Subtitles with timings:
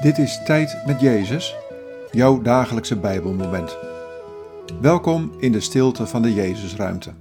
[0.00, 1.56] Dit is Tijd met Jezus,
[2.10, 3.78] jouw dagelijkse Bijbelmoment.
[4.80, 7.14] Welkom in de stilte van de Jezusruimte.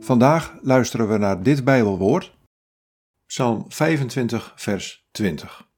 [0.00, 2.36] Vandaag luisteren we naar dit Bijbelwoord,
[3.26, 5.68] Psalm 25, vers 20.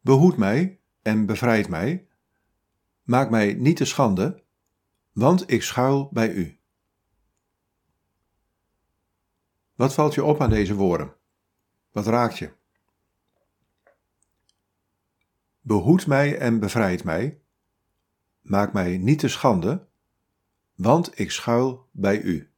[0.00, 2.06] Behoed mij en bevrijd mij,
[3.02, 4.42] maak mij niet te schande,
[5.12, 6.58] want ik schuil bij u.
[9.74, 11.14] Wat valt je op aan deze woorden?
[11.92, 12.52] Wat raakt je?
[15.60, 17.40] Behoed mij en bevrijd mij.
[18.40, 19.86] Maak mij niet te schande,
[20.74, 22.53] want ik schuil bij u.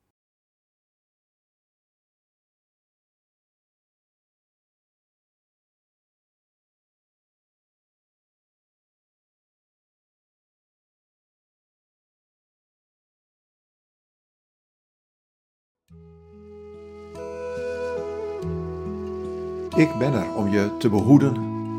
[19.77, 21.35] Ik ben er om je te behoeden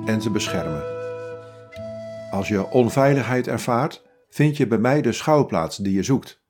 [0.06, 0.84] en te beschermen.
[2.32, 6.42] Als je onveiligheid ervaart, vind je bij mij de schouwplaats die je zoekt.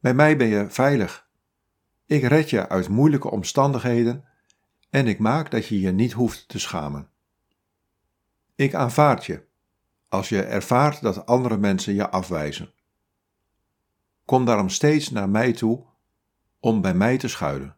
[0.00, 1.28] Bij mij ben je veilig.
[2.06, 4.24] Ik red je uit moeilijke omstandigheden
[4.90, 7.10] en ik maak dat je je niet hoeft te schamen.
[8.54, 9.46] Ik aanvaard je
[10.08, 12.72] als je ervaart dat andere mensen je afwijzen.
[14.24, 15.84] Kom daarom steeds naar mij toe
[16.60, 17.77] om bij mij te schuilen.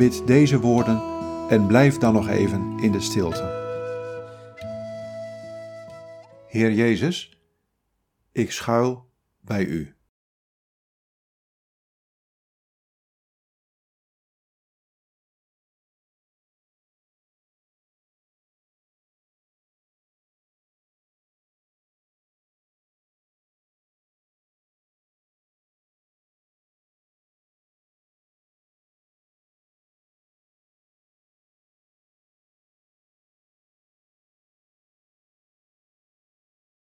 [0.00, 1.02] Bid deze woorden
[1.48, 3.42] en blijf dan nog even in de stilte.
[6.46, 7.40] Heer Jezus,
[8.32, 9.10] ik schuil
[9.40, 9.94] bij U.